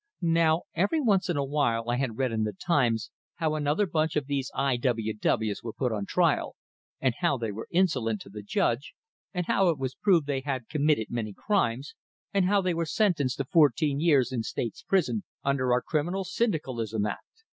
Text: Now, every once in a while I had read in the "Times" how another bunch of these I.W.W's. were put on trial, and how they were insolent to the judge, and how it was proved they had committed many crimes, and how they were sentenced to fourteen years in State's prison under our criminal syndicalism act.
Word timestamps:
Now, 0.33 0.63
every 0.73 0.99
once 0.99 1.29
in 1.29 1.37
a 1.37 1.45
while 1.45 1.87
I 1.87 1.97
had 1.97 2.17
read 2.17 2.31
in 2.31 2.43
the 2.43 2.53
"Times" 2.53 3.11
how 3.35 3.53
another 3.53 3.85
bunch 3.85 4.15
of 4.15 4.25
these 4.25 4.49
I.W.W's. 4.55 5.61
were 5.61 5.73
put 5.73 5.91
on 5.91 6.07
trial, 6.07 6.55
and 6.99 7.13
how 7.19 7.37
they 7.37 7.51
were 7.51 7.67
insolent 7.69 8.19
to 8.21 8.29
the 8.29 8.41
judge, 8.41 8.95
and 9.31 9.45
how 9.45 9.69
it 9.69 9.77
was 9.77 9.93
proved 9.93 10.25
they 10.25 10.41
had 10.41 10.69
committed 10.69 11.11
many 11.11 11.33
crimes, 11.33 11.93
and 12.33 12.45
how 12.45 12.61
they 12.61 12.73
were 12.73 12.87
sentenced 12.87 13.37
to 13.37 13.45
fourteen 13.45 13.99
years 13.99 14.31
in 14.31 14.41
State's 14.41 14.81
prison 14.81 15.21
under 15.43 15.71
our 15.71 15.83
criminal 15.83 16.23
syndicalism 16.23 17.05
act. 17.05 17.43